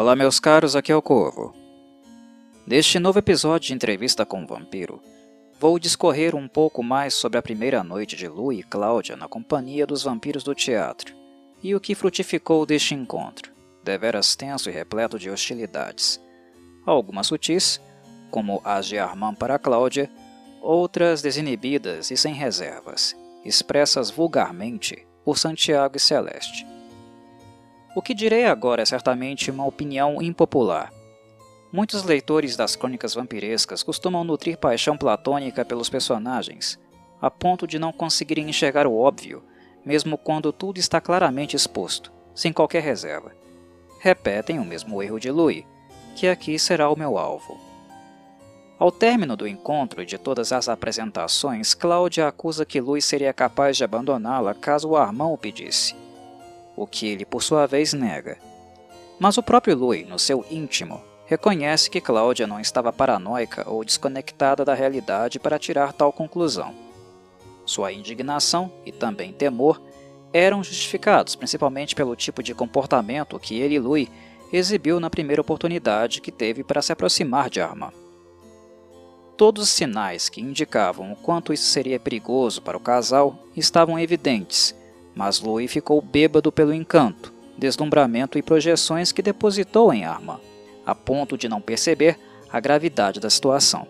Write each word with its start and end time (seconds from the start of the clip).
Olá, 0.00 0.16
meus 0.16 0.40
caros, 0.40 0.74
aqui 0.74 0.90
é 0.90 0.96
o 0.96 1.02
Corvo. 1.02 1.54
Neste 2.66 2.98
novo 2.98 3.18
episódio 3.18 3.66
de 3.66 3.74
Entrevista 3.74 4.24
com 4.24 4.42
o 4.42 4.46
Vampiro, 4.46 4.98
vou 5.60 5.78
discorrer 5.78 6.34
um 6.34 6.48
pouco 6.48 6.82
mais 6.82 7.12
sobre 7.12 7.36
a 7.36 7.42
primeira 7.42 7.84
noite 7.84 8.16
de 8.16 8.26
Lu 8.26 8.50
e 8.50 8.62
Cláudia 8.62 9.14
na 9.14 9.28
companhia 9.28 9.86
dos 9.86 10.02
vampiros 10.02 10.42
do 10.42 10.54
teatro 10.54 11.14
e 11.62 11.74
o 11.74 11.80
que 11.80 11.94
frutificou 11.94 12.64
deste 12.64 12.94
encontro, 12.94 13.52
deveras 13.84 14.34
tenso 14.34 14.70
e 14.70 14.72
repleto 14.72 15.18
de 15.18 15.28
hostilidades. 15.28 16.18
Algumas 16.86 17.26
sutis, 17.26 17.78
como 18.30 18.62
as 18.64 18.86
de 18.86 18.98
Armand 18.98 19.34
para 19.34 19.58
Cláudia, 19.58 20.10
outras 20.62 21.20
desinibidas 21.20 22.10
e 22.10 22.16
sem 22.16 22.32
reservas, 22.32 23.14
expressas 23.44 24.10
vulgarmente 24.10 25.06
por 25.26 25.36
Santiago 25.36 25.98
e 25.98 26.00
Celeste. 26.00 26.69
O 27.92 28.00
que 28.00 28.14
direi 28.14 28.46
agora 28.46 28.82
é 28.82 28.86
certamente 28.86 29.50
uma 29.50 29.66
opinião 29.66 30.22
impopular. 30.22 30.92
Muitos 31.72 32.04
leitores 32.04 32.56
das 32.56 32.76
crônicas 32.76 33.14
vampirescas 33.14 33.82
costumam 33.82 34.22
nutrir 34.22 34.56
paixão 34.58 34.96
platônica 34.96 35.64
pelos 35.64 35.90
personagens, 35.90 36.78
a 37.20 37.28
ponto 37.28 37.66
de 37.66 37.80
não 37.80 37.92
conseguirem 37.92 38.48
enxergar 38.48 38.86
o 38.86 38.96
óbvio, 38.96 39.42
mesmo 39.84 40.16
quando 40.16 40.52
tudo 40.52 40.78
está 40.78 41.00
claramente 41.00 41.56
exposto, 41.56 42.12
sem 42.32 42.52
qualquer 42.52 42.82
reserva. 42.82 43.32
Repetem 43.98 44.60
o 44.60 44.64
mesmo 44.64 45.02
erro 45.02 45.18
de 45.18 45.30
Louis, 45.30 45.64
que 46.14 46.28
aqui 46.28 46.60
será 46.60 46.88
o 46.90 46.98
meu 46.98 47.18
alvo. 47.18 47.58
Ao 48.78 48.92
término 48.92 49.36
do 49.36 49.48
encontro 49.48 50.00
e 50.00 50.06
de 50.06 50.16
todas 50.16 50.52
as 50.52 50.68
apresentações, 50.68 51.74
Cláudia 51.74 52.28
acusa 52.28 52.64
que 52.64 52.80
Louis 52.80 53.04
seria 53.04 53.32
capaz 53.32 53.76
de 53.76 53.82
abandoná-la 53.82 54.54
caso 54.54 54.90
o 54.90 54.96
Armand 54.96 55.32
o 55.32 55.38
pedisse 55.38 55.94
o 56.80 56.86
que 56.86 57.06
ele 57.06 57.26
por 57.26 57.42
sua 57.42 57.66
vez 57.66 57.92
nega. 57.92 58.38
Mas 59.18 59.36
o 59.36 59.42
próprio 59.42 59.76
Louis, 59.76 60.08
no 60.08 60.18
seu 60.18 60.42
íntimo, 60.50 60.98
reconhece 61.26 61.90
que 61.90 62.00
Cláudia 62.00 62.46
não 62.46 62.58
estava 62.58 62.90
paranoica 62.90 63.68
ou 63.68 63.84
desconectada 63.84 64.64
da 64.64 64.72
realidade 64.72 65.38
para 65.38 65.58
tirar 65.58 65.92
tal 65.92 66.10
conclusão. 66.10 66.74
Sua 67.66 67.92
indignação 67.92 68.72
e 68.86 68.90
também 68.90 69.30
temor 69.30 69.78
eram 70.32 70.64
justificados 70.64 71.36
principalmente 71.36 71.94
pelo 71.94 72.16
tipo 72.16 72.42
de 72.42 72.54
comportamento 72.54 73.38
que 73.38 73.60
ele 73.60 73.78
Louis 73.78 74.08
exibiu 74.50 74.98
na 74.98 75.10
primeira 75.10 75.42
oportunidade 75.42 76.22
que 76.22 76.32
teve 76.32 76.64
para 76.64 76.80
se 76.80 76.92
aproximar 76.92 77.50
de 77.50 77.60
Armand. 77.60 77.92
Todos 79.36 79.64
os 79.64 79.70
sinais 79.70 80.30
que 80.30 80.40
indicavam 80.40 81.12
o 81.12 81.16
quanto 81.16 81.52
isso 81.52 81.64
seria 81.64 82.00
perigoso 82.00 82.62
para 82.62 82.76
o 82.76 82.80
casal 82.80 83.38
estavam 83.54 83.98
evidentes 83.98 84.79
mas 85.14 85.40
Louis 85.40 85.70
ficou 85.70 86.00
bêbado 86.00 86.50
pelo 86.50 86.72
encanto, 86.72 87.32
deslumbramento 87.56 88.38
e 88.38 88.42
projeções 88.42 89.12
que 89.12 89.22
depositou 89.22 89.92
em 89.92 90.04
Arma, 90.04 90.40
a 90.86 90.94
ponto 90.94 91.36
de 91.36 91.48
não 91.48 91.60
perceber 91.60 92.18
a 92.50 92.58
gravidade 92.58 93.20
da 93.20 93.30
situação. 93.30 93.86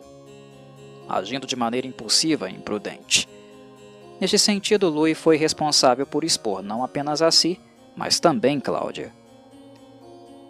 Agindo 1.09 1.47
de 1.47 1.57
maneira 1.57 1.87
impulsiva 1.87 2.51
e 2.51 2.55
imprudente. 2.55 3.29
Neste 4.21 4.39
sentido, 4.39 4.91
Louis 4.91 5.17
foi 5.17 5.37
responsável 5.37 6.07
por 6.07 6.25
expor 6.25 6.63
não 6.63 6.85
apenas 6.85 7.23
a 7.23 7.31
si, 7.31 7.59
mas 7.97 8.21
também 8.21 8.61
Cláudia. 8.61 9.13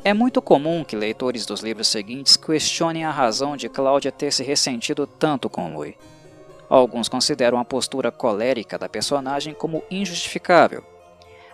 É 0.02 0.14
muito 0.14 0.40
comum 0.40 0.82
que 0.82 0.96
leitores 0.96 1.44
dos 1.44 1.60
livros 1.60 1.88
seguintes 1.88 2.36
questionem 2.36 3.04
a 3.04 3.10
razão 3.10 3.56
de 3.56 3.68
Cláudia 3.68 4.10
ter 4.10 4.32
se 4.32 4.42
ressentido 4.42 5.06
tanto 5.06 5.48
com 5.50 5.74
Louis. 5.74 5.94
Alguns 6.70 7.08
consideram 7.08 7.58
a 7.58 7.64
postura 7.64 8.12
colérica 8.12 8.78
da 8.78 8.88
personagem 8.88 9.52
como 9.52 9.82
injustificável, 9.90 10.84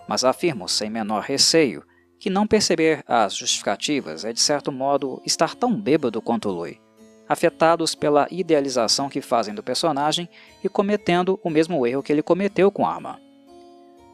mas 0.06 0.24
afirmo 0.24 0.68
sem 0.68 0.90
menor 0.90 1.22
receio 1.22 1.82
que 2.18 2.28
não 2.28 2.46
perceber 2.46 3.02
as 3.08 3.34
justificativas 3.34 4.26
é 4.26 4.32
de 4.34 4.40
certo 4.40 4.70
modo 4.70 5.22
estar 5.24 5.54
tão 5.54 5.74
bêbado 5.74 6.20
quanto 6.20 6.50
Lui, 6.50 6.78
afetados 7.26 7.94
pela 7.94 8.28
idealização 8.30 9.08
que 9.08 9.22
fazem 9.22 9.54
do 9.54 9.62
personagem 9.62 10.28
e 10.62 10.68
cometendo 10.68 11.40
o 11.42 11.48
mesmo 11.48 11.86
erro 11.86 12.02
que 12.02 12.12
ele 12.12 12.22
cometeu 12.22 12.70
com 12.70 12.86
Arma. 12.86 13.18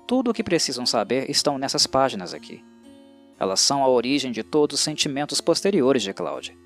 Tudo 0.07 0.31
o 0.31 0.35
que 0.35 0.45
precisam 0.45 0.87
saber 0.87 1.29
estão 1.29 1.59
nessas 1.59 1.85
páginas 1.85 2.33
aqui. 2.33 2.65
Elas 3.41 3.61
são 3.61 3.83
a 3.83 3.89
origem 3.89 4.31
de 4.31 4.45
todos 4.45 4.79
os 4.79 4.85
sentimentos 4.85 5.41
posteriores 5.41 6.05
de 6.05 6.13
Cláudia. 6.13 6.57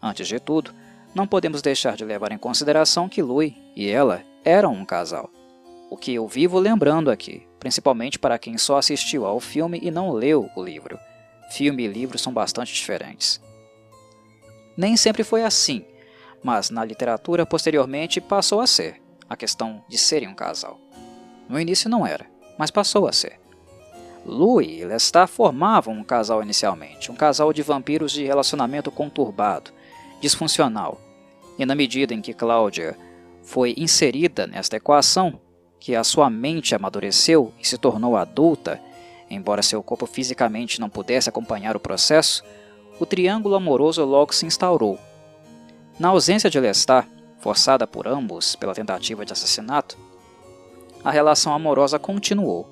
Antes 0.00 0.28
de 0.28 0.38
tudo, 0.38 0.72
não 1.14 1.26
podemos 1.26 1.62
deixar 1.62 1.96
de 1.96 2.04
levar 2.04 2.32
em 2.32 2.38
consideração 2.38 3.08
que 3.08 3.22
Louis 3.22 3.54
e 3.76 3.88
ela 3.88 4.22
eram 4.44 4.72
um 4.72 4.84
casal. 4.84 5.30
O 5.90 5.96
que 5.96 6.12
eu 6.12 6.26
vivo 6.26 6.58
lembrando 6.58 7.10
aqui, 7.10 7.46
principalmente 7.60 8.18
para 8.18 8.38
quem 8.38 8.58
só 8.58 8.78
assistiu 8.78 9.24
ao 9.24 9.38
filme 9.38 9.78
e 9.82 9.90
não 9.90 10.10
leu 10.10 10.50
o 10.56 10.62
livro. 10.62 10.98
Filme 11.50 11.84
e 11.84 11.88
livro 11.88 12.18
são 12.18 12.32
bastante 12.32 12.74
diferentes. 12.74 13.40
Nem 14.76 14.96
sempre 14.96 15.22
foi 15.22 15.44
assim, 15.44 15.84
mas 16.42 16.68
na 16.68 16.84
literatura 16.84 17.46
posteriormente 17.46 18.20
passou 18.20 18.60
a 18.60 18.66
ser, 18.66 19.00
a 19.28 19.36
questão 19.36 19.84
de 19.88 19.96
serem 19.96 20.28
um 20.28 20.34
casal. 20.34 20.80
No 21.48 21.60
início 21.60 21.88
não 21.88 22.06
era, 22.06 22.26
mas 22.58 22.70
passou 22.70 23.06
a 23.06 23.12
ser. 23.12 23.38
Louis 24.26 24.80
e 24.80 24.84
Lestat 24.84 25.30
formavam 25.30 25.94
um 25.94 26.02
casal 26.02 26.42
inicialmente, 26.42 27.12
um 27.12 27.14
casal 27.14 27.52
de 27.52 27.62
vampiros 27.62 28.10
de 28.10 28.24
relacionamento 28.24 28.90
conturbado, 28.90 29.70
disfuncional, 30.20 30.98
e 31.58 31.64
na 31.64 31.74
medida 31.74 32.14
em 32.14 32.20
que 32.20 32.34
Cláudia 32.34 32.96
foi 33.42 33.74
inserida 33.76 34.46
nesta 34.46 34.76
equação, 34.76 35.38
que 35.78 35.94
a 35.94 36.02
sua 36.02 36.30
mente 36.30 36.74
amadureceu 36.74 37.52
e 37.60 37.66
se 37.66 37.76
tornou 37.76 38.16
adulta, 38.16 38.80
embora 39.30 39.62
seu 39.62 39.82
corpo 39.82 40.06
fisicamente 40.06 40.80
não 40.80 40.88
pudesse 40.88 41.28
acompanhar 41.28 41.76
o 41.76 41.80
processo, 41.80 42.42
o 42.98 43.04
triângulo 43.04 43.54
amoroso 43.54 44.04
logo 44.04 44.34
se 44.34 44.46
instaurou. 44.46 44.98
Na 45.98 46.08
ausência 46.08 46.48
de 46.48 46.58
Lestat, 46.58 47.06
forçada 47.38 47.86
por 47.86 48.08
ambos 48.08 48.56
pela 48.56 48.74
tentativa 48.74 49.24
de 49.24 49.32
assassinato, 49.32 49.98
a 51.04 51.10
relação 51.10 51.52
amorosa 51.52 51.98
continuou. 51.98 52.66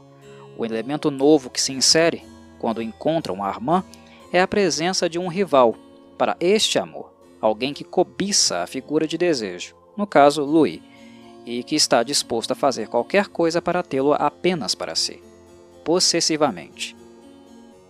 O 0.57 0.65
elemento 0.65 1.11
novo 1.11 1.51
que 1.51 1.61
se 1.61 1.73
insere, 1.73 2.25
quando 2.59 2.81
encontram 2.81 3.45
Armand, 3.45 3.85
é 4.33 4.41
a 4.41 4.49
presença 4.49 5.09
de 5.09 5.19
um 5.19 5.29
rival 5.29 5.75
para 6.17 6.37
este 6.41 6.79
amor 6.79 7.12
alguém 7.43 7.75
que 7.75 7.83
cobiça 7.83 8.63
a 8.63 8.67
figura 8.69 9.07
de 9.07 9.19
desejo, 9.19 9.75
no 9.97 10.07
caso 10.07 10.45
Louis, 10.45 10.81
e 11.45 11.65
que 11.65 11.75
está 11.75 12.05
disposto 12.05 12.53
a 12.53 12.55
fazer 12.55 12.87
qualquer 12.87 13.27
coisa 13.27 13.61
para 13.61 13.83
tê-lo 13.83 14.15
apenas 14.15 14.77
para 14.77 14.95
si, 14.95 15.21
possessivamente. 15.85 16.97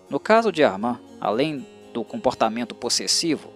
No 0.08 0.18
caso 0.18 0.50
de 0.50 0.64
Armand, 0.64 0.98
além 1.20 1.66
do 1.92 2.02
comportamento 2.02 2.74
possessivo, 2.74 3.50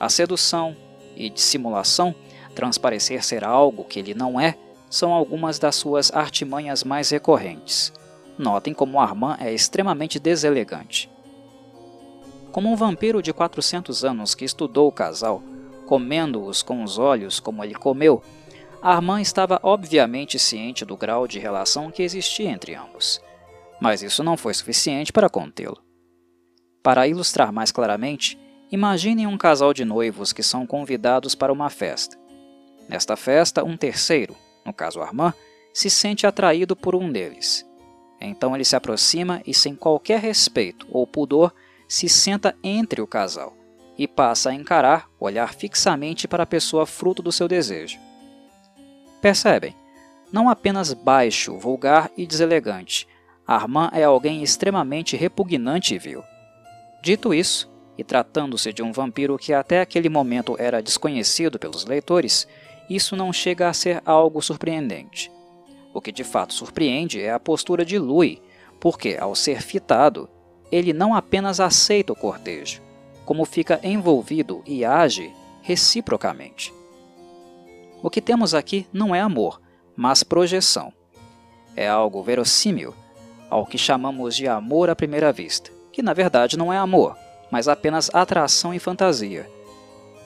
a 0.00 0.08
sedução 0.08 0.74
e 1.14 1.28
dissimulação, 1.28 2.14
transparecer 2.54 3.22
ser 3.22 3.44
algo 3.44 3.84
que 3.84 3.98
ele 3.98 4.14
não 4.14 4.40
é, 4.40 4.56
são 4.88 5.12
algumas 5.12 5.58
das 5.58 5.74
suas 5.76 6.10
artimanhas 6.14 6.82
mais 6.82 7.10
recorrentes. 7.10 7.92
Notem 8.38 8.72
como 8.72 8.98
Armand 8.98 9.36
é 9.40 9.52
extremamente 9.52 10.18
deselegante. 10.18 11.10
Como 12.54 12.70
um 12.70 12.76
vampiro 12.76 13.20
de 13.20 13.32
400 13.32 14.04
anos 14.04 14.32
que 14.32 14.44
estudou 14.44 14.86
o 14.86 14.92
casal, 14.92 15.42
comendo-os 15.86 16.62
com 16.62 16.84
os 16.84 16.98
olhos 16.98 17.40
como 17.40 17.64
ele 17.64 17.74
comeu, 17.74 18.22
Armand 18.80 19.20
estava 19.20 19.58
obviamente 19.60 20.38
ciente 20.38 20.84
do 20.84 20.96
grau 20.96 21.26
de 21.26 21.40
relação 21.40 21.90
que 21.90 22.00
existia 22.00 22.48
entre 22.48 22.76
ambos. 22.76 23.20
Mas 23.80 24.04
isso 24.04 24.22
não 24.22 24.36
foi 24.36 24.54
suficiente 24.54 25.12
para 25.12 25.28
contê-lo. 25.28 25.82
Para 26.80 27.08
ilustrar 27.08 27.52
mais 27.52 27.72
claramente, 27.72 28.38
imaginem 28.70 29.26
um 29.26 29.36
casal 29.36 29.74
de 29.74 29.84
noivos 29.84 30.32
que 30.32 30.44
são 30.44 30.64
convidados 30.64 31.34
para 31.34 31.52
uma 31.52 31.68
festa. 31.68 32.16
Nesta 32.88 33.16
festa, 33.16 33.64
um 33.64 33.76
terceiro, 33.76 34.36
no 34.64 34.72
caso 34.72 35.00
Armand, 35.00 35.34
se 35.72 35.90
sente 35.90 36.24
atraído 36.24 36.76
por 36.76 36.94
um 36.94 37.10
deles. 37.10 37.68
Então 38.20 38.54
ele 38.54 38.64
se 38.64 38.76
aproxima 38.76 39.42
e, 39.44 39.52
sem 39.52 39.74
qualquer 39.74 40.20
respeito 40.20 40.86
ou 40.88 41.04
pudor, 41.04 41.52
se 41.88 42.08
senta 42.08 42.56
entre 42.62 43.00
o 43.00 43.06
casal 43.06 43.56
e 43.96 44.08
passa 44.08 44.50
a 44.50 44.54
encarar, 44.54 45.08
olhar 45.20 45.54
fixamente 45.54 46.26
para 46.26 46.42
a 46.42 46.46
pessoa 46.46 46.86
fruto 46.86 47.22
do 47.22 47.30
seu 47.30 47.46
desejo. 47.46 47.98
Percebem? 49.20 49.74
Não 50.32 50.48
apenas 50.48 50.92
baixo, 50.92 51.56
vulgar 51.58 52.10
e 52.16 52.26
deselegante, 52.26 53.06
Armand 53.46 53.90
é 53.92 54.02
alguém 54.02 54.42
extremamente 54.42 55.16
repugnante 55.16 55.94
e 55.94 55.98
vil. 55.98 56.22
Dito 57.02 57.34
isso, 57.34 57.70
e 57.96 58.02
tratando-se 58.02 58.72
de 58.72 58.82
um 58.82 58.90
vampiro 58.90 59.36
que 59.36 59.52
até 59.52 59.80
aquele 59.80 60.08
momento 60.08 60.56
era 60.58 60.82
desconhecido 60.82 61.58
pelos 61.58 61.84
leitores, 61.84 62.48
isso 62.88 63.14
não 63.14 63.32
chega 63.32 63.68
a 63.68 63.72
ser 63.74 64.02
algo 64.04 64.40
surpreendente. 64.40 65.30
O 65.92 66.00
que 66.00 66.10
de 66.10 66.24
fato 66.24 66.54
surpreende 66.54 67.20
é 67.20 67.32
a 67.32 67.38
postura 67.38 67.84
de 67.84 67.98
Louis, 67.98 68.40
porque, 68.80 69.16
ao 69.20 69.34
ser 69.34 69.62
fitado, 69.62 70.28
ele 70.70 70.92
não 70.92 71.14
apenas 71.14 71.60
aceita 71.60 72.12
o 72.12 72.16
cortejo, 72.16 72.80
como 73.24 73.44
fica 73.44 73.80
envolvido 73.82 74.62
e 74.66 74.84
age 74.84 75.32
reciprocamente. 75.62 76.72
O 78.02 78.10
que 78.10 78.20
temos 78.20 78.54
aqui 78.54 78.86
não 78.92 79.14
é 79.14 79.20
amor, 79.20 79.60
mas 79.96 80.22
projeção. 80.22 80.92
É 81.74 81.88
algo 81.88 82.22
verossímil, 82.22 82.94
ao 83.48 83.64
que 83.64 83.78
chamamos 83.78 84.36
de 84.36 84.46
amor 84.46 84.90
à 84.90 84.96
primeira 84.96 85.32
vista, 85.32 85.70
que 85.90 86.02
na 86.02 86.12
verdade 86.12 86.56
não 86.56 86.72
é 86.72 86.76
amor, 86.76 87.16
mas 87.50 87.68
apenas 87.68 88.10
atração 88.12 88.74
e 88.74 88.78
fantasia. 88.78 89.48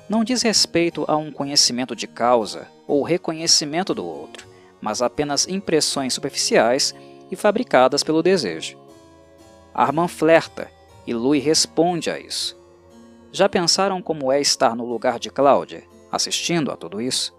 Não 0.09 0.25
diz 0.25 0.43
respeito 0.43 1.05
a 1.07 1.17
um 1.17 1.31
conhecimento 1.31 1.95
de 1.95 2.07
causa 2.07 2.67
ou 2.87 3.03
reconhecimento 3.03 3.95
do 3.95 4.05
outro, 4.05 4.49
mas 4.81 5.03
apenas 5.03 5.47
impressões 5.47 6.15
superficiais 6.15 6.95
e 7.31 7.37
fabricadas 7.37 8.03
pelo 8.03 8.23
desejo. 8.23 8.79
Armand 9.79 10.09
flerta 10.09 10.69
e 11.07 11.15
Louis 11.15 11.45
responde 11.45 12.11
a 12.11 12.19
isso. 12.19 12.59
Já 13.31 13.49
pensaram 13.49 14.03
como 14.03 14.33
é 14.33 14.41
estar 14.41 14.75
no 14.75 14.85
lugar 14.85 15.21
de 15.21 15.31
Cláudia, 15.31 15.85
assistindo 16.11 16.73
a 16.73 16.77
tudo 16.77 17.01
isso? 17.01 17.33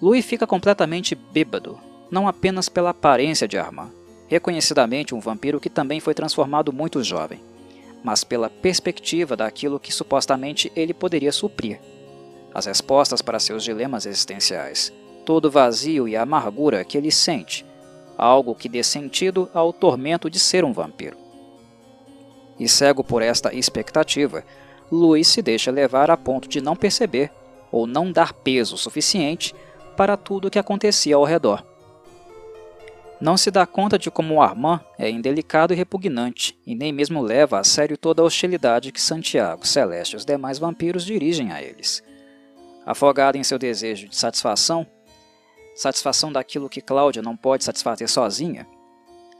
Louis 0.00 0.24
fica 0.24 0.46
completamente 0.46 1.16
bêbado, 1.16 1.80
não 2.08 2.28
apenas 2.28 2.68
pela 2.68 2.90
aparência 2.90 3.48
de 3.48 3.58
Armand, 3.58 3.90
reconhecidamente 4.28 5.16
um 5.16 5.18
vampiro 5.18 5.58
que 5.58 5.68
também 5.68 5.98
foi 5.98 6.14
transformado 6.14 6.72
muito 6.72 7.02
jovem, 7.02 7.40
mas 8.04 8.22
pela 8.22 8.48
perspectiva 8.48 9.36
daquilo 9.36 9.80
que 9.80 9.92
supostamente 9.92 10.70
ele 10.76 10.94
poderia 10.94 11.32
suprir. 11.32 11.80
As 12.54 12.66
respostas 12.66 13.20
para 13.20 13.40
seus 13.40 13.64
dilemas 13.64 14.06
existenciais, 14.06 14.92
todo 15.26 15.46
o 15.46 15.50
vazio 15.50 16.06
e 16.06 16.14
a 16.14 16.22
amargura 16.22 16.84
que 16.84 16.96
ele 16.96 17.10
sente, 17.10 17.66
algo 18.16 18.54
que 18.54 18.68
dê 18.68 18.82
sentido 18.82 19.48
ao 19.52 19.72
tormento 19.72 20.30
de 20.30 20.38
ser 20.38 20.64
um 20.64 20.72
vampiro. 20.72 21.16
E 22.58 22.68
cego 22.68 23.02
por 23.02 23.22
esta 23.22 23.54
expectativa, 23.54 24.44
Luiz 24.90 25.28
se 25.28 25.42
deixa 25.42 25.70
levar 25.70 26.10
a 26.10 26.16
ponto 26.16 26.48
de 26.48 26.60
não 26.60 26.76
perceber 26.76 27.30
ou 27.72 27.86
não 27.86 28.12
dar 28.12 28.32
peso 28.32 28.76
suficiente 28.76 29.54
para 29.96 30.16
tudo 30.16 30.48
o 30.48 30.50
que 30.50 30.58
acontecia 30.58 31.16
ao 31.16 31.24
redor. 31.24 31.64
Não 33.20 33.36
se 33.36 33.50
dá 33.50 33.64
conta 33.64 33.98
de 33.98 34.10
como 34.10 34.42
Armand 34.42 34.80
é 34.98 35.08
indelicado 35.08 35.72
e 35.72 35.76
repugnante, 35.76 36.58
e 36.66 36.74
nem 36.74 36.92
mesmo 36.92 37.22
leva 37.22 37.58
a 37.58 37.64
sério 37.64 37.96
toda 37.96 38.20
a 38.20 38.24
hostilidade 38.24 38.92
que 38.92 39.00
Santiago, 39.00 39.66
Celeste 39.66 40.14
e 40.14 40.16
os 40.16 40.24
demais 40.24 40.58
vampiros 40.58 41.04
dirigem 41.04 41.50
a 41.50 41.62
eles. 41.62 42.02
Afogado 42.84 43.36
em 43.36 43.44
seu 43.44 43.58
desejo 43.58 44.08
de 44.08 44.16
satisfação, 44.16 44.86
satisfação 45.74 46.32
daquilo 46.32 46.68
que 46.68 46.80
Cláudia 46.80 47.22
não 47.22 47.36
pode 47.36 47.64
satisfazer 47.64 48.08
sozinha, 48.08 48.66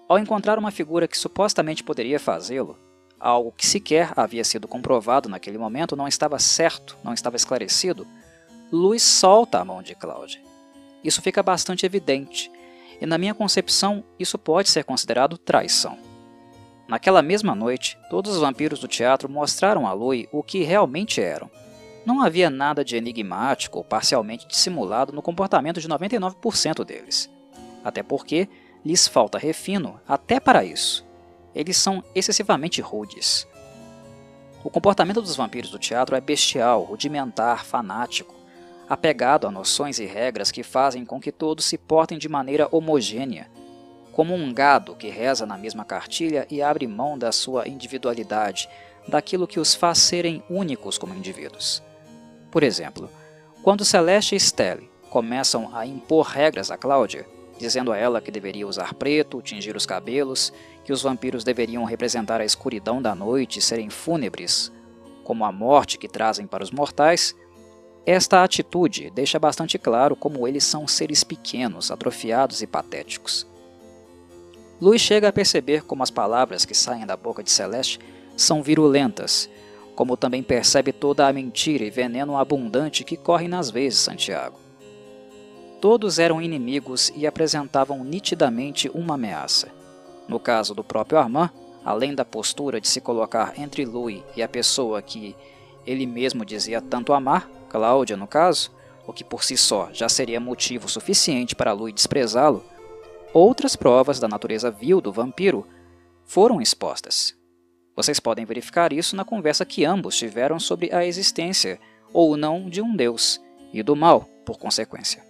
ao 0.09 0.19
encontrar 0.19 0.59
uma 0.59 0.71
figura 0.71 1.09
que 1.09 1.17
supostamente 1.17 1.83
poderia 1.83 2.21
fazê-lo, 2.21 2.79
algo 3.19 3.53
que 3.53 3.67
sequer 3.67 4.13
havia 4.17 4.45
sido 4.45 4.69
comprovado 4.69 5.29
naquele 5.29 5.57
momento 5.57 5.97
não 5.97 6.07
estava 6.07 6.39
certo, 6.39 6.97
não 7.03 7.15
estava 7.15 7.37
esclarecido, 7.37 8.07
Luiz 8.71 9.03
solta 9.03 9.61
a 9.61 9.65
mão 9.65 9.83
de 9.83 9.95
Cláudia. 9.95 10.43
Isso 11.03 11.23
fica 11.23 11.43
bastante 11.43 11.87
evidente, 11.87 12.51
e 13.01 13.07
na 13.07 13.17
minha 13.17 13.35
concepção 13.35 14.05
isso 14.19 14.39
pode 14.39 14.69
ser 14.69 14.85
considerado 14.85 15.39
traição. 15.39 15.97
Naquela 16.87 17.23
mesma 17.23 17.55
noite, 17.55 17.97
todos 18.11 18.35
os 18.35 18.41
vampiros 18.41 18.81
do 18.81 18.89
teatro 18.89 19.29
mostraram 19.29 19.87
a 19.87 19.93
Lui 19.93 20.29
o 20.31 20.43
que 20.43 20.63
realmente 20.63 21.21
eram. 21.21 21.51
Não 22.05 22.23
havia 22.23 22.51
nada 22.51 22.85
de 22.85 22.97
enigmático 22.97 23.79
ou 23.79 23.85
parcialmente 23.85 24.47
dissimulado 24.47 25.13
no 25.13 25.23
comportamento 25.23 25.81
de 25.81 25.89
99% 25.89 26.85
deles. 26.85 27.31
Até 27.83 28.03
porque 28.03 28.49
lhes 28.85 29.09
falta 29.09 29.39
refino 29.39 30.01
até 30.07 30.39
para 30.39 30.65
isso. 30.65 31.07
Eles 31.55 31.77
são 31.77 32.03
excessivamente 32.15 32.81
rudes. 32.81 33.47
O 34.63 34.71
comportamento 34.71 35.23
dos 35.23 35.37
vampiros 35.37 35.71
do 35.71 35.79
teatro 35.79 36.17
é 36.17 36.21
bestial, 36.21 36.83
rudimentar, 36.83 37.65
fanático 37.65 38.35
apegado 38.89 39.47
a 39.47 39.51
noções 39.51 39.99
e 39.99 40.05
regras 40.05 40.51
que 40.51 40.63
fazem 40.63 41.05
com 41.05 41.21
que 41.21 41.33
todos 41.33 41.65
se 41.65 41.79
portem 41.79 42.19
de 42.19 42.29
maneira 42.29 42.69
homogênea, 42.71 43.51
como 44.13 44.35
um 44.35 44.53
gado 44.53 44.95
que 44.95 45.09
reza 45.09 45.47
na 45.47 45.57
mesma 45.57 45.85
cartilha 45.85 46.47
e 46.51 46.63
abre 46.63 46.87
mão 46.87 47.19
da 47.19 47.33
sua 47.33 47.67
individualidade, 47.67 48.69
daquilo 49.09 49.47
que 49.47 49.61
os 49.61 49.75
faz 49.75 49.99
serem 49.99 50.43
únicos 50.49 50.97
como 50.99 51.15
indivíduos. 51.15 51.83
Por 52.55 52.63
exemplo, 52.63 53.11
quando 53.65 53.85
Celeste 53.85 54.37
e 54.37 54.39
Stelle 54.39 54.89
começam 55.11 55.75
a 55.75 55.85
impor 55.85 56.25
regras 56.25 56.71
a 56.71 56.77
Cláudia, 56.77 57.27
dizendo 57.59 57.91
a 57.91 57.97
ela 57.97 58.21
que 58.21 58.31
deveria 58.31 58.65
usar 58.65 58.95
preto, 58.95 59.43
tingir 59.43 59.75
os 59.75 59.85
cabelos, 59.85 60.53
que 60.85 60.93
os 60.93 61.03
vampiros 61.03 61.43
deveriam 61.43 61.83
representar 61.83 62.41
a 62.41 62.45
escuridão 62.45 63.03
da 63.03 63.13
noite 63.13 63.59
e 63.59 63.63
serem 63.63 63.91
fúnebres, 63.91 64.71
como 65.25 65.45
a 65.45 65.51
morte 65.51 65.99
que 65.99 66.07
trazem 66.07 66.47
para 66.47 66.63
os 66.63 66.71
mortais, 66.71 67.35
esta 68.07 68.45
atitude 68.45 69.11
deixa 69.11 69.37
bastante 69.37 69.77
claro 69.77 70.15
como 70.15 70.47
eles 70.47 70.63
são 70.63 70.87
seres 70.87 71.25
pequenos, 71.25 71.91
atrofiados 71.91 72.63
e 72.63 72.69
patéticos. 72.69 73.45
Luiz 74.81 75.03
chega 75.03 75.29
a 75.29 75.33
perceber 75.33 75.83
como 75.83 76.05
as 76.05 76.11
palavras 76.11 76.65
que 76.65 76.75
saem 76.75 77.05
da 77.05 77.17
boca 77.17 77.43
de 77.43 77.51
Celeste 77.51 77.99
são 78.37 78.63
virulentas, 78.63 79.51
como 79.95 80.17
também 80.17 80.43
percebe 80.43 80.93
toda 80.93 81.27
a 81.27 81.33
mentira 81.33 81.85
e 81.85 81.91
veneno 81.91 82.37
abundante 82.37 83.05
que 83.05 83.17
corre 83.17 83.49
nas 83.49 83.71
de 83.71 83.91
Santiago. 83.93 84.59
Todos 85.81 86.19
eram 86.19 86.41
inimigos 86.41 87.13
e 87.15 87.27
apresentavam 87.27 88.03
nitidamente 88.03 88.91
uma 88.95 89.15
ameaça. 89.15 89.69
No 90.27 90.41
caso 90.41 90.75
do 90.75 90.83
próprio 90.83 91.19
Armand, 91.19 91.51
além 91.85 92.15
da 92.15 92.25
postura 92.25 92.81
de 92.81 92.89
se 92.89 93.01
colocar 93.01 93.53
entre 93.59 93.85
Louis 93.85 94.23
e 94.35 94.43
a 94.43 94.49
pessoa 94.49 95.03
que 95.03 95.37
ele 95.87 96.07
mesmo 96.07 96.45
dizia 96.45 96.81
tanto 96.81 97.13
amar, 97.13 97.49
Cláudia 97.69 98.17
no 98.17 98.27
caso, 98.27 98.73
o 99.07 99.13
que 99.13 99.23
por 99.23 99.45
si 99.45 99.57
só 99.57 99.91
já 99.93 100.09
seria 100.09 100.41
motivo 100.41 100.89
suficiente 100.89 101.55
para 101.55 101.73
Lui 101.73 101.93
desprezá-lo, 101.93 102.65
outras 103.33 103.77
provas 103.77 104.19
da 104.19 104.27
natureza 104.27 104.71
vil 104.71 105.01
do 105.01 105.13
vampiro 105.13 105.67
foram 106.25 106.61
expostas. 106.63 107.37
Vocês 107.97 108.19
podem 108.19 108.45
verificar 108.45 108.93
isso 108.93 109.15
na 109.15 109.25
conversa 109.25 109.65
que 109.65 109.85
ambos 109.85 110.17
tiveram 110.17 110.59
sobre 110.59 110.93
a 110.95 111.05
existência 111.05 111.79
ou 112.13 112.37
não 112.37 112.69
de 112.69 112.81
um 112.81 112.95
Deus 112.95 113.41
e 113.73 113.83
do 113.83 113.95
mal, 113.95 114.29
por 114.45 114.59
consequência. 114.59 115.25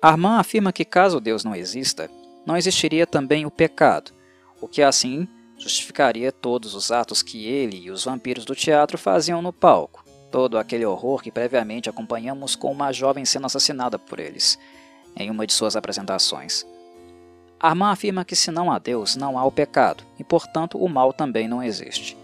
Armand 0.00 0.38
afirma 0.38 0.72
que 0.72 0.84
caso 0.84 1.20
Deus 1.20 1.44
não 1.44 1.54
exista, 1.54 2.10
não 2.44 2.56
existiria 2.56 3.06
também 3.06 3.46
o 3.46 3.50
pecado, 3.50 4.12
o 4.60 4.66
que 4.66 4.82
assim 4.82 5.28
justificaria 5.58 6.32
todos 6.32 6.74
os 6.74 6.90
atos 6.90 7.22
que 7.22 7.46
ele 7.46 7.76
e 7.76 7.90
os 7.90 8.04
vampiros 8.04 8.44
do 8.44 8.54
teatro 8.54 8.98
faziam 8.98 9.40
no 9.40 9.52
palco 9.52 10.02
todo 10.32 10.58
aquele 10.58 10.86
horror 10.86 11.22
que 11.22 11.30
previamente 11.30 11.90
acompanhamos 11.90 12.56
com 12.56 12.72
uma 12.72 12.90
jovem 12.90 13.24
sendo 13.24 13.46
assassinada 13.46 13.98
por 13.98 14.18
eles, 14.18 14.58
em 15.14 15.30
uma 15.30 15.46
de 15.46 15.52
suas 15.52 15.76
apresentações. 15.76 16.66
Armand 17.62 17.92
afirma 17.92 18.24
que 18.24 18.34
se 18.34 18.50
não 18.50 18.72
há 18.72 18.78
Deus, 18.80 19.14
não 19.14 19.38
há 19.38 19.44
o 19.44 19.52
pecado, 19.52 20.02
e 20.18 20.24
portanto 20.24 20.76
o 20.76 20.88
mal 20.88 21.12
também 21.12 21.46
não 21.46 21.62
existe. 21.62 22.18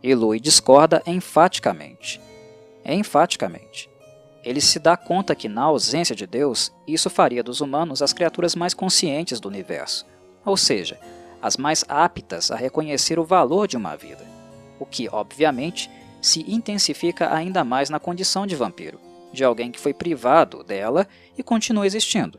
E 0.00 0.14
Louis 0.14 0.40
discorda 0.40 1.02
enfaticamente. 1.04 2.20
Enfaticamente. 2.84 3.90
Ele 4.44 4.60
se 4.60 4.78
dá 4.78 4.96
conta 4.96 5.34
que, 5.34 5.48
na 5.48 5.64
ausência 5.64 6.14
de 6.14 6.24
Deus, 6.24 6.72
isso 6.86 7.10
faria 7.10 7.42
dos 7.42 7.60
humanos 7.60 8.00
as 8.00 8.12
criaturas 8.12 8.54
mais 8.54 8.72
conscientes 8.72 9.40
do 9.40 9.48
universo, 9.48 10.06
ou 10.46 10.56
seja, 10.56 10.98
as 11.42 11.56
mais 11.56 11.84
aptas 11.88 12.52
a 12.52 12.56
reconhecer 12.56 13.18
o 13.18 13.24
valor 13.24 13.66
de 13.66 13.76
uma 13.76 13.96
vida, 13.96 14.24
o 14.78 14.86
que, 14.86 15.08
obviamente, 15.10 15.90
se 16.22 16.44
intensifica 16.50 17.34
ainda 17.34 17.64
mais 17.64 17.90
na 17.90 17.98
condição 17.98 18.46
de 18.46 18.54
vampiro, 18.54 19.00
de 19.32 19.42
alguém 19.42 19.72
que 19.72 19.80
foi 19.80 19.92
privado 19.92 20.62
dela 20.62 21.08
e 21.36 21.42
continua 21.42 21.86
existindo. 21.86 22.38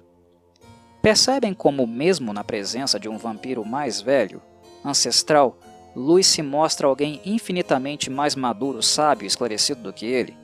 Percebem 1.01 1.53
como, 1.53 1.88
mesmo 1.88 2.31
na 2.31 2.43
presença 2.43 3.00
de 3.00 3.10
um 3.10 3.17
vampiro 3.17 3.65
mais 3.65 4.01
velho, 4.01 4.41
ancestral, 4.84 5.58
Luis 5.96 6.27
se 6.27 6.41
mostra 6.41 6.88
alguém 6.88 7.20
infinitamente 7.25 8.10
mais 8.10 8.36
maduro, 8.36 8.81
sábio 8.81 9.25
e 9.25 9.27
esclarecido 9.27 9.81
do 9.81 9.93
que 9.93 10.05
ele? 10.05 10.38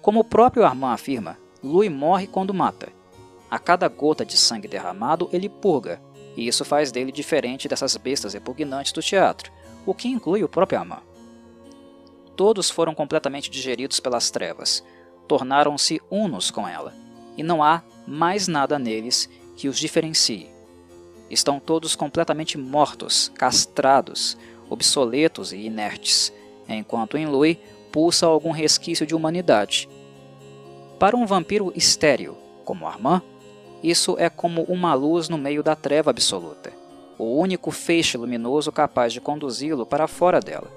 Como 0.00 0.20
o 0.20 0.24
próprio 0.24 0.64
Armand 0.64 0.92
afirma, 0.94 1.38
Louis 1.62 1.90
morre 1.90 2.26
quando 2.26 2.54
mata. 2.54 2.88
A 3.50 3.58
cada 3.58 3.86
gota 3.88 4.24
de 4.24 4.36
sangue 4.36 4.66
derramado, 4.66 5.28
ele 5.32 5.48
purga, 5.48 6.00
e 6.36 6.48
isso 6.48 6.64
faz 6.64 6.90
dele 6.90 7.12
diferente 7.12 7.68
dessas 7.68 7.96
bestas 7.96 8.34
repugnantes 8.34 8.92
do 8.92 9.02
teatro, 9.02 9.52
o 9.84 9.94
que 9.94 10.08
inclui 10.08 10.42
o 10.42 10.48
próprio 10.48 10.78
Armand 10.78 11.12
todos 12.36 12.70
foram 12.70 12.94
completamente 12.94 13.50
digeridos 13.50 14.00
pelas 14.00 14.30
trevas, 14.30 14.84
tornaram-se 15.28 16.00
unos 16.10 16.50
com 16.50 16.66
ela, 16.66 16.92
e 17.36 17.42
não 17.42 17.62
há 17.62 17.82
mais 18.06 18.48
nada 18.48 18.78
neles 18.78 19.28
que 19.56 19.68
os 19.68 19.78
diferencie. 19.78 20.50
Estão 21.30 21.58
todos 21.58 21.94
completamente 21.94 22.58
mortos, 22.58 23.30
castrados, 23.34 24.36
obsoletos 24.68 25.52
e 25.52 25.58
inertes, 25.58 26.32
enquanto 26.68 27.16
em 27.16 27.26
Lui 27.26 27.58
pulsa 27.90 28.26
algum 28.26 28.50
resquício 28.50 29.06
de 29.06 29.14
humanidade. 29.14 29.88
Para 30.98 31.16
um 31.16 31.26
vampiro 31.26 31.72
estéril, 31.74 32.36
como 32.64 32.86
Armand, 32.86 33.22
isso 33.82 34.16
é 34.18 34.30
como 34.30 34.62
uma 34.62 34.94
luz 34.94 35.28
no 35.28 35.36
meio 35.36 35.62
da 35.62 35.74
treva 35.74 36.10
absoluta, 36.10 36.72
o 37.18 37.36
único 37.36 37.70
feixe 37.70 38.16
luminoso 38.16 38.70
capaz 38.70 39.12
de 39.12 39.20
conduzi-lo 39.20 39.84
para 39.84 40.06
fora 40.06 40.40
dela. 40.40 40.70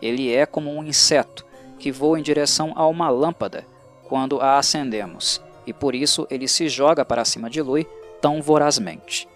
Ele 0.00 0.32
é 0.32 0.46
como 0.46 0.70
um 0.72 0.84
inseto 0.84 1.44
que 1.78 1.90
voa 1.90 2.18
em 2.18 2.22
direção 2.22 2.72
a 2.76 2.86
uma 2.86 3.08
lâmpada 3.08 3.66
quando 4.08 4.40
a 4.40 4.58
acendemos, 4.58 5.40
e 5.66 5.72
por 5.72 5.94
isso 5.94 6.26
ele 6.30 6.48
se 6.48 6.68
joga 6.68 7.04
para 7.04 7.24
cima 7.24 7.48
de 7.48 7.62
Lui 7.62 7.86
tão 8.20 8.40
vorazmente. 8.40 9.28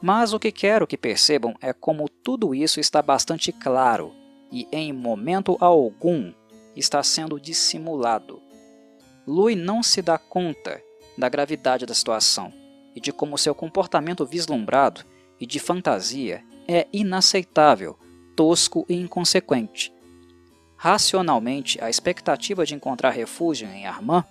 Mas 0.00 0.32
o 0.32 0.38
que 0.38 0.52
quero 0.52 0.86
que 0.86 0.96
percebam 0.96 1.54
é 1.60 1.72
como 1.72 2.08
tudo 2.08 2.54
isso 2.54 2.78
está 2.78 3.02
bastante 3.02 3.52
claro 3.52 4.12
e, 4.50 4.66
em 4.70 4.92
momento 4.92 5.56
algum, 5.60 6.32
está 6.76 7.02
sendo 7.02 7.40
dissimulado. 7.40 8.40
Louis 9.26 9.56
não 9.58 9.82
se 9.82 10.00
dá 10.00 10.16
conta 10.16 10.80
da 11.16 11.28
gravidade 11.28 11.84
da 11.84 11.94
situação 11.94 12.52
e 12.94 13.00
de 13.00 13.12
como 13.12 13.36
seu 13.36 13.54
comportamento 13.54 14.24
vislumbrado 14.24 15.04
e 15.40 15.46
de 15.46 15.58
fantasia 15.58 16.42
é 16.66 16.86
inaceitável, 16.92 17.98
tosco 18.36 18.86
e 18.88 18.94
inconsequente. 18.94 19.92
Racionalmente, 20.76 21.82
a 21.82 21.90
expectativa 21.90 22.64
de 22.64 22.74
encontrar 22.74 23.10
refúgio 23.10 23.68
em 23.68 23.84
Armand 23.84 24.24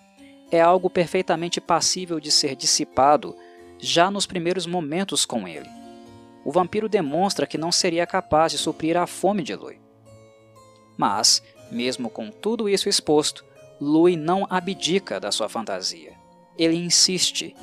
é 0.52 0.62
algo 0.62 0.90
perfeitamente 0.90 1.60
passível 1.60 2.20
de 2.20 2.32
ser 2.32 2.56
dissipado 2.56 3.36
já 3.80 4.10
nos 4.10 4.26
primeiros 4.26 4.66
momentos 4.66 5.26
com 5.26 5.48
ele. 5.48 5.70
O 6.44 6.52
vampiro 6.52 6.88
demonstra 6.88 7.46
que 7.46 7.58
não 7.58 7.72
seria 7.72 8.08
capaz 8.08 8.52
de 8.52 8.58
suprir 8.58 8.98
a 8.98 9.06
fome 9.06 9.44
de 9.44 9.54
Louis. 9.54 9.80
Mas, 10.98 11.44
mesmo 11.70 12.10
com 12.10 12.32
tudo 12.32 12.70
isso 12.70 12.88
exposto, 12.90 13.44
Louis 13.80 14.18
não 14.18 14.48
abdica 14.50 15.20
da 15.20 15.32
sua 15.32 15.50
fantasia. 15.50 16.14
Ele 16.58 16.76
insiste. 16.76 17.56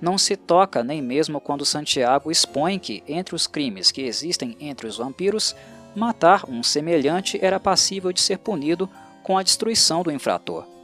Não 0.00 0.18
se 0.18 0.36
toca 0.36 0.84
nem 0.84 1.00
mesmo 1.00 1.40
quando 1.40 1.64
Santiago 1.64 2.30
expõe 2.30 2.78
que, 2.78 3.02
entre 3.08 3.34
os 3.34 3.46
crimes 3.46 3.90
que 3.90 4.02
existem 4.02 4.56
entre 4.60 4.86
os 4.86 4.98
vampiros, 4.98 5.56
matar 5.96 6.44
um 6.48 6.62
semelhante 6.62 7.38
era 7.42 7.58
passível 7.58 8.12
de 8.12 8.20
ser 8.20 8.38
punido 8.38 8.88
com 9.22 9.36
a 9.36 9.42
destruição 9.42 10.02
do 10.02 10.12
infrator. 10.12 10.75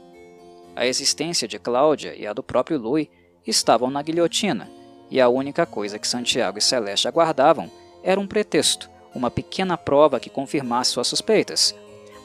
A 0.75 0.87
existência 0.87 1.47
de 1.47 1.59
Cláudia 1.59 2.15
e 2.15 2.25
a 2.25 2.33
do 2.33 2.41
próprio 2.41 2.79
Louis 2.79 3.07
estavam 3.45 3.89
na 3.91 4.01
guilhotina, 4.01 4.69
e 5.09 5.21
a 5.21 5.29
única 5.29 5.65
coisa 5.65 5.99
que 5.99 6.07
Santiago 6.07 6.57
e 6.57 6.61
Celeste 6.61 7.07
aguardavam 7.07 7.69
era 8.01 8.19
um 8.19 8.25
pretexto, 8.25 8.89
uma 9.13 9.29
pequena 9.29 9.77
prova 9.77 10.19
que 10.19 10.29
confirmasse 10.29 10.91
suas 10.91 11.07
suspeitas, 11.07 11.75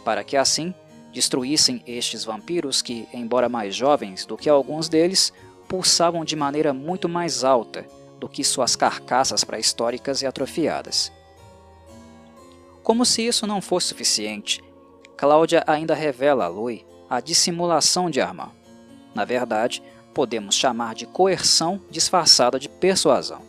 para 0.05 0.25
que 0.25 0.37
assim 0.37 0.75
destruíssem 1.13 1.83
estes 1.87 2.25
vampiros 2.25 2.81
que, 2.81 3.07
embora 3.13 3.49
mais 3.49 3.75
jovens 3.75 4.25
do 4.25 4.37
que 4.37 4.49
alguns 4.49 4.89
deles, 4.89 5.33
pulsavam 5.69 6.25
de 6.25 6.35
maneira 6.35 6.73
muito 6.73 7.09
mais 7.09 7.45
alta 7.45 7.85
do 8.19 8.29
que 8.29 8.43
suas 8.43 8.75
carcaças 8.75 9.45
pré-históricas 9.45 10.23
e 10.23 10.27
atrofiadas. 10.27 11.13
Como 12.83 13.05
se 13.05 13.27
isso 13.27 13.47
não 13.47 13.61
fosse 13.61 13.89
suficiente, 13.89 14.63
Cláudia 15.17 15.63
ainda 15.67 15.95
revela 15.95 16.47
a 16.47 16.49
Louis 16.49 16.85
a 17.09 17.21
dissimulação 17.21 18.11
de 18.11 18.21
Armand. 18.21 18.53
Na 19.15 19.25
verdade, 19.25 19.83
podemos 20.15 20.55
chamar 20.55 20.95
de 20.95 21.07
coerção 21.07 21.81
disfarçada 21.91 22.59
de 22.59 22.69
persuasão. 22.69 23.41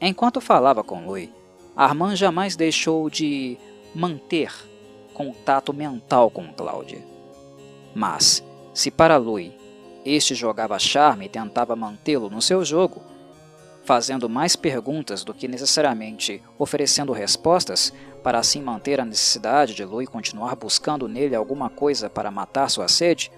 Enquanto 0.00 0.40
falava 0.40 0.82
com 0.82 1.06
Louis, 1.06 1.30
Armand 1.76 2.16
jamais 2.16 2.56
deixou 2.56 3.08
de 3.08 3.56
manter 3.94 4.52
contato 5.14 5.72
mental 5.72 6.30
com 6.30 6.52
Cláudia. 6.52 7.02
Mas, 7.94 8.42
se 8.74 8.90
para 8.90 9.16
Louis 9.16 9.52
este 10.04 10.34
jogava 10.34 10.78
charme 10.78 11.26
e 11.26 11.28
tentava 11.28 11.76
mantê-lo 11.76 12.28
no 12.28 12.42
seu 12.42 12.64
jogo, 12.64 13.00
fazendo 13.84 14.28
mais 14.28 14.54
perguntas 14.54 15.24
do 15.24 15.34
que 15.34 15.48
necessariamente 15.48 16.42
oferecendo 16.58 17.12
respostas, 17.12 17.92
para 18.22 18.38
assim 18.38 18.62
manter 18.62 19.00
a 19.00 19.04
necessidade 19.04 19.74
de 19.74 19.84
Louis 19.84 20.08
continuar 20.08 20.54
buscando 20.54 21.08
nele 21.08 21.34
alguma 21.34 21.68
coisa 21.68 22.08
para 22.08 22.30
matar 22.30 22.70
sua 22.70 22.86
sede, 22.86 23.32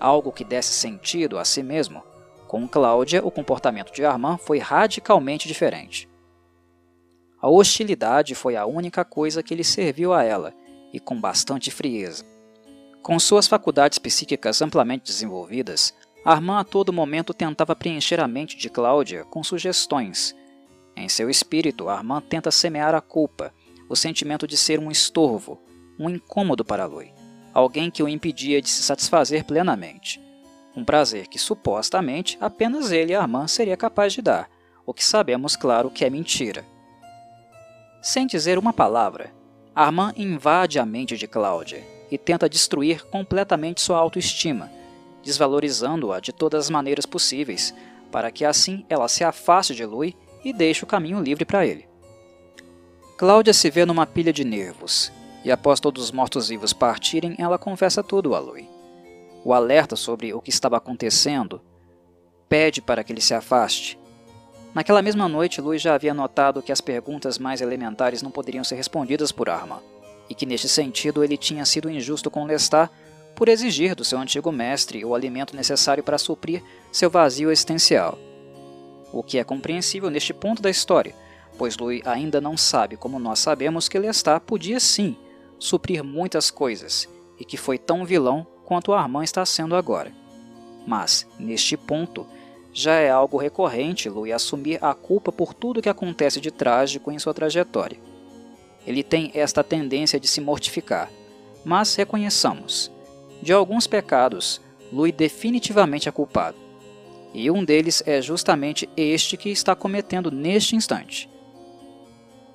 algo 0.00 0.32
que 0.32 0.44
desse 0.44 0.72
sentido 0.72 1.38
a 1.38 1.44
si 1.44 1.62
mesmo, 1.62 2.02
com 2.48 2.68
Cláudia 2.68 3.24
o 3.24 3.30
comportamento 3.30 3.92
de 3.92 4.04
Armand 4.04 4.38
foi 4.38 4.58
radicalmente 4.58 5.46
diferente. 5.46 6.08
A 7.40 7.48
hostilidade 7.48 8.34
foi 8.34 8.56
a 8.56 8.66
única 8.66 9.04
coisa 9.04 9.42
que 9.42 9.54
lhe 9.54 9.64
serviu 9.64 10.12
a 10.12 10.22
ela, 10.22 10.52
e 10.92 11.00
com 11.00 11.18
bastante 11.18 11.70
frieza. 11.70 12.24
Com 13.02 13.18
suas 13.18 13.48
faculdades 13.48 13.98
psíquicas 13.98 14.60
amplamente 14.60 15.06
desenvolvidas, 15.06 15.94
Armand 16.24 16.60
a 16.60 16.64
todo 16.64 16.92
momento 16.92 17.34
tentava 17.34 17.74
preencher 17.74 18.20
a 18.20 18.28
mente 18.28 18.56
de 18.56 18.70
Cláudia 18.70 19.24
com 19.24 19.42
sugestões. 19.42 20.34
Em 20.96 21.08
seu 21.08 21.28
espírito, 21.28 21.88
Armand 21.88 22.22
tenta 22.22 22.50
semear 22.50 22.94
a 22.94 23.00
culpa, 23.00 23.52
o 23.88 23.96
sentimento 23.96 24.46
de 24.46 24.56
ser 24.56 24.78
um 24.78 24.90
estorvo, 24.90 25.60
um 25.98 26.08
incômodo 26.08 26.64
para 26.64 26.86
Louis 26.86 27.22
alguém 27.52 27.90
que 27.90 28.02
o 28.02 28.08
impedia 28.08 28.60
de 28.62 28.68
se 28.68 28.82
satisfazer 28.82 29.44
plenamente. 29.44 30.20
Um 30.74 30.84
prazer 30.84 31.26
que 31.26 31.38
supostamente 31.38 32.38
apenas 32.40 32.90
ele 32.90 33.12
e 33.12 33.14
Armand 33.14 33.48
seria 33.48 33.76
capaz 33.76 34.12
de 34.12 34.22
dar, 34.22 34.48
o 34.86 34.94
que 34.94 35.04
sabemos 35.04 35.54
claro 35.54 35.90
que 35.90 36.04
é 36.04 36.10
mentira. 36.10 36.64
Sem 38.00 38.26
dizer 38.26 38.58
uma 38.58 38.72
palavra, 38.72 39.32
Armand 39.74 40.14
invade 40.16 40.78
a 40.78 40.86
mente 40.86 41.16
de 41.16 41.26
Cláudia 41.26 41.84
e 42.10 42.18
tenta 42.18 42.48
destruir 42.48 43.04
completamente 43.06 43.80
sua 43.80 43.98
autoestima, 43.98 44.70
desvalorizando-a 45.22 46.20
de 46.20 46.32
todas 46.32 46.64
as 46.64 46.70
maneiras 46.70 47.06
possíveis, 47.06 47.74
para 48.10 48.30
que 48.30 48.44
assim 48.44 48.84
ela 48.88 49.08
se 49.08 49.24
afaste 49.24 49.74
de 49.74 49.84
Louis 49.84 50.14
e 50.44 50.52
deixe 50.52 50.84
o 50.84 50.86
caminho 50.86 51.20
livre 51.20 51.44
para 51.44 51.66
ele. 51.66 51.88
Cláudia 53.16 53.54
se 53.54 53.70
vê 53.70 53.84
numa 53.84 54.06
pilha 54.06 54.32
de 54.32 54.44
nervos 54.44 55.12
e 55.44 55.50
após 55.50 55.80
todos 55.80 56.04
os 56.04 56.12
mortos-vivos 56.12 56.72
partirem, 56.72 57.34
ela 57.38 57.58
confessa 57.58 58.02
tudo 58.02 58.34
a 58.34 58.38
Louis. 58.38 58.66
O 59.44 59.52
alerta 59.52 59.96
sobre 59.96 60.32
o 60.32 60.40
que 60.40 60.50
estava 60.50 60.76
acontecendo, 60.76 61.60
pede 62.48 62.80
para 62.80 63.02
que 63.02 63.12
ele 63.12 63.20
se 63.20 63.34
afaste. 63.34 63.98
Naquela 64.74 65.02
mesma 65.02 65.28
noite, 65.28 65.60
Louis 65.60 65.82
já 65.82 65.94
havia 65.94 66.14
notado 66.14 66.62
que 66.62 66.72
as 66.72 66.80
perguntas 66.80 67.38
mais 67.38 67.60
elementares 67.60 68.22
não 68.22 68.30
poderiam 68.30 68.62
ser 68.62 68.76
respondidas 68.76 69.32
por 69.32 69.50
Arma, 69.50 69.82
e 70.30 70.34
que 70.34 70.46
neste 70.46 70.68
sentido 70.68 71.24
ele 71.24 71.36
tinha 71.36 71.64
sido 71.66 71.90
injusto 71.90 72.30
com 72.30 72.44
Lestat 72.44 72.90
por 73.34 73.48
exigir 73.48 73.94
do 73.94 74.04
seu 74.04 74.18
antigo 74.18 74.52
mestre 74.52 75.04
o 75.04 75.14
alimento 75.14 75.56
necessário 75.56 76.02
para 76.02 76.18
suprir 76.18 76.62
seu 76.90 77.10
vazio 77.10 77.50
existencial. 77.50 78.18
O 79.12 79.22
que 79.22 79.38
é 79.38 79.44
compreensível 79.44 80.10
neste 80.10 80.32
ponto 80.32 80.62
da 80.62 80.70
história, 80.70 81.14
pois 81.58 81.76
Louis 81.76 82.06
ainda 82.06 82.40
não 82.40 82.56
sabe 82.56 82.96
como 82.96 83.18
nós 83.18 83.38
sabemos 83.38 83.88
que 83.88 83.98
Lestat 83.98 84.42
podia 84.46 84.80
sim 84.80 85.16
suprir 85.58 86.02
muitas 86.02 86.50
coisas 86.50 87.08
e 87.38 87.44
que 87.44 87.56
foi 87.56 87.78
tão 87.78 88.04
vilão 88.04 88.46
quanto 88.64 88.92
Armand 88.92 89.24
está 89.24 89.44
sendo 89.44 89.76
agora. 89.76 90.12
Mas, 90.86 91.26
neste 91.38 91.76
ponto, 91.76 92.26
já 92.72 92.94
é 92.94 93.10
algo 93.10 93.36
recorrente 93.36 94.08
Louis 94.08 94.32
assumir 94.32 94.78
a 94.82 94.94
culpa 94.94 95.30
por 95.30 95.52
tudo 95.52 95.82
que 95.82 95.88
acontece 95.88 96.40
de 96.40 96.50
trágico 96.50 97.12
em 97.12 97.18
sua 97.18 97.34
trajetória. 97.34 97.98
Ele 98.86 99.02
tem 99.02 99.30
esta 99.34 99.62
tendência 99.62 100.18
de 100.18 100.26
se 100.26 100.40
mortificar, 100.40 101.10
mas 101.64 101.94
reconheçamos, 101.94 102.90
de 103.42 103.52
alguns 103.52 103.86
pecados, 103.86 104.60
Louis 104.92 105.12
definitivamente 105.12 106.08
é 106.08 106.12
culpado. 106.12 106.56
E 107.34 107.50
um 107.50 107.64
deles 107.64 108.02
é 108.06 108.22
justamente 108.22 108.88
este 108.96 109.36
que 109.36 109.50
está 109.50 109.74
cometendo 109.74 110.30
neste 110.30 110.76
instante. 110.76 111.28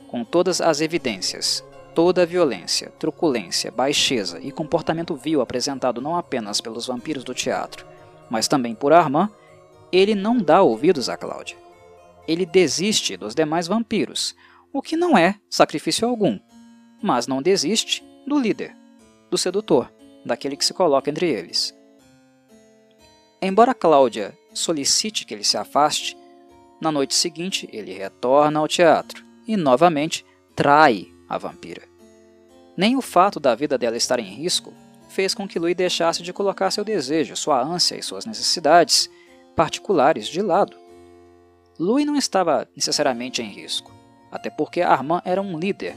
Com 0.07 0.23
todas 0.23 0.61
as 0.61 0.81
evidências, 0.81 1.63
Toda 1.97 2.21
a 2.21 2.25
violência, 2.27 2.93
truculência, 2.99 3.71
baixeza 3.71 4.39
e 4.39 4.51
comportamento 4.51 5.15
vil 5.15 5.41
apresentado 5.41 5.99
não 5.99 6.15
apenas 6.15 6.61
pelos 6.61 6.85
vampiros 6.85 7.23
do 7.23 7.33
teatro, 7.33 7.87
mas 8.29 8.47
também 8.47 8.75
por 8.75 8.93
Armand, 8.93 9.31
ele 9.91 10.13
não 10.13 10.37
dá 10.37 10.61
ouvidos 10.61 11.09
a 11.09 11.17
Cláudia. 11.17 11.57
Ele 12.27 12.45
desiste 12.45 13.17
dos 13.17 13.33
demais 13.33 13.65
vampiros, 13.65 14.35
o 14.71 14.79
que 14.79 14.95
não 14.95 15.17
é 15.17 15.39
sacrifício 15.49 16.07
algum, 16.07 16.39
mas 17.01 17.25
não 17.25 17.41
desiste 17.41 18.03
do 18.27 18.37
líder, 18.37 18.77
do 19.31 19.35
sedutor, 19.35 19.91
daquele 20.27 20.55
que 20.57 20.65
se 20.65 20.73
coloca 20.73 21.09
entre 21.09 21.29
eles. 21.29 21.75
Embora 23.41 23.73
Cláudia 23.73 24.37
solicite 24.53 25.25
que 25.25 25.33
ele 25.33 25.43
se 25.43 25.57
afaste, 25.57 26.17
na 26.81 26.91
noite 26.91 27.15
seguinte 27.15 27.69
ele 27.71 27.93
retorna 27.93 28.59
ao 28.59 28.67
teatro 28.67 29.23
e 29.47 29.55
novamente 29.55 30.25
trai 30.55 31.07
a 31.29 31.37
vampira. 31.37 31.83
Nem 32.75 32.95
o 32.95 33.01
fato 33.01 33.39
da 33.39 33.55
vida 33.55 33.77
dela 33.77 33.97
estar 33.97 34.19
em 34.19 34.23
risco 34.23 34.73
fez 35.09 35.33
com 35.33 35.47
que 35.47 35.57
Louis 35.57 35.75
deixasse 35.75 36.21
de 36.21 36.33
colocar 36.33 36.69
seu 36.69 36.83
desejo, 36.83 37.35
sua 37.35 37.61
ânsia 37.61 37.95
e 37.95 38.03
suas 38.03 38.25
necessidades 38.25 39.09
particulares 39.55 40.27
de 40.27 40.41
lado. 40.41 40.77
Louis 41.79 42.05
não 42.05 42.15
estava 42.15 42.67
necessariamente 42.75 43.41
em 43.41 43.49
risco, 43.49 43.91
até 44.31 44.49
porque 44.49 44.81
Armand 44.81 45.21
era 45.25 45.41
um 45.41 45.57
líder, 45.57 45.95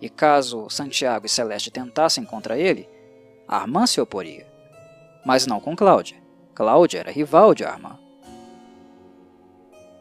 e 0.00 0.08
caso 0.08 0.68
Santiago 0.68 1.26
e 1.26 1.28
Celeste 1.28 1.70
tentassem 1.70 2.24
contra 2.24 2.58
ele, 2.58 2.88
Armand 3.46 3.86
se 3.86 4.00
oporia. 4.00 4.46
Mas 5.24 5.46
não 5.46 5.60
com 5.60 5.76
Cláudia. 5.76 6.16
Cláudia 6.54 7.00
era 7.00 7.10
rival 7.10 7.54
de 7.54 7.64
Armand. 7.64 7.98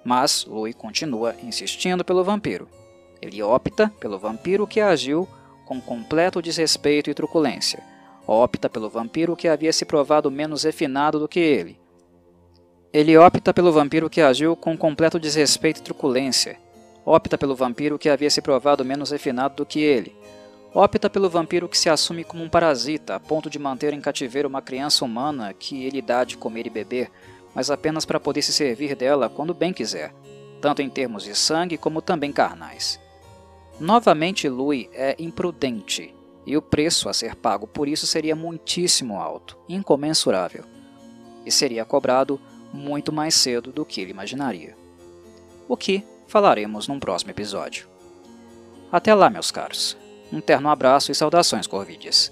Mas 0.03 0.45
Louis 0.45 0.75
continua 0.75 1.35
insistindo 1.41 2.03
pelo 2.03 2.23
vampiro. 2.23 2.67
Ele 3.21 3.41
opta 3.41 3.91
pelo 3.99 4.19
vampiro 4.19 4.67
que 4.67 4.81
agiu 4.81 5.27
com 5.65 5.79
completo 5.79 6.41
desrespeito 6.41 7.09
e 7.09 7.13
truculência. 7.13 7.81
Opta 8.27 8.69
pelo 8.69 8.89
vampiro 8.89 9.35
que 9.35 9.47
havia 9.47 9.71
se 9.71 9.85
provado 9.85 10.29
menos 10.29 10.63
refinado 10.63 11.19
do 11.19 11.27
que 11.27 11.39
ele. 11.39 11.79
Ele 12.91 13.17
opta 13.17 13.53
pelo 13.53 13.71
vampiro 13.71 14.09
que 14.09 14.21
agiu 14.21 14.55
com 14.55 14.77
completo 14.77 15.19
desrespeito 15.19 15.79
e 15.79 15.83
truculência. 15.83 16.57
Opta 17.05 17.37
pelo 17.37 17.55
vampiro 17.55 17.97
que 17.97 18.07
havia 18.07 18.29
se 18.29 18.41
provado 18.41 18.85
menos 18.85 19.11
refinado 19.11 19.55
do 19.55 19.65
que 19.65 19.79
ele. 19.79 20.15
Opta 20.73 21.07
pelo 21.07 21.29
vampiro 21.29 21.69
que 21.69 21.77
se 21.77 21.87
assume 21.87 22.23
como 22.23 22.43
um 22.43 22.49
parasita, 22.49 23.15
a 23.15 23.19
ponto 23.19 23.47
de 23.47 23.59
manter 23.59 23.93
em 23.93 24.01
cativeiro 24.01 24.49
uma 24.49 24.61
criança 24.61 25.05
humana 25.05 25.53
que 25.53 25.85
ele 25.85 26.01
dá 26.01 26.23
de 26.23 26.35
comer 26.35 26.65
e 26.65 26.69
beber, 26.69 27.11
mas 27.53 27.69
apenas 27.69 28.05
para 28.05 28.19
poder 28.19 28.41
se 28.41 28.51
servir 28.51 28.95
dela 28.95 29.29
quando 29.29 29.53
bem 29.53 29.71
quiser, 29.71 30.11
tanto 30.59 30.81
em 30.81 30.89
termos 30.89 31.23
de 31.23 31.35
sangue 31.35 31.77
como 31.77 32.01
também 32.01 32.31
carnais. 32.31 32.99
Novamente, 33.79 34.49
Louis 34.49 34.89
é 34.93 35.15
imprudente, 35.19 36.13
e 36.43 36.57
o 36.57 36.61
preço 36.61 37.07
a 37.07 37.13
ser 37.13 37.35
pago 37.35 37.67
por 37.67 37.87
isso 37.87 38.07
seria 38.07 38.35
muitíssimo 38.35 39.19
alto, 39.19 39.55
incomensurável, 39.69 40.63
e 41.45 41.51
seria 41.51 41.85
cobrado 41.85 42.41
muito 42.73 43.13
mais 43.13 43.35
cedo 43.35 43.71
do 43.71 43.85
que 43.85 44.01
ele 44.01 44.09
imaginaria. 44.09 44.75
O 45.69 45.77
que 45.77 46.03
falaremos 46.27 46.87
num 46.87 46.99
próximo 46.99 47.29
episódio. 47.29 47.87
Até 48.91 49.13
lá, 49.13 49.29
meus 49.29 49.51
caros. 49.51 50.02
Um 50.33 50.41
terno 50.41 50.67
abraço 50.67 51.11
e 51.11 51.15
saudações, 51.15 51.67
Corvides. 51.67 52.31